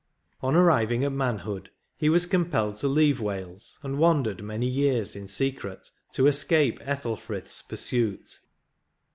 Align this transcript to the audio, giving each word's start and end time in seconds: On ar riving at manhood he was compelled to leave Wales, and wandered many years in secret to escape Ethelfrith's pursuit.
On 0.41 0.55
ar 0.55 0.65
riving 0.65 1.03
at 1.03 1.11
manhood 1.11 1.69
he 1.95 2.09
was 2.09 2.25
compelled 2.25 2.75
to 2.77 2.87
leave 2.87 3.21
Wales, 3.21 3.77
and 3.83 3.99
wandered 3.99 4.43
many 4.43 4.65
years 4.65 5.15
in 5.15 5.27
secret 5.27 5.91
to 6.13 6.25
escape 6.25 6.79
Ethelfrith's 6.79 7.61
pursuit. 7.61 8.39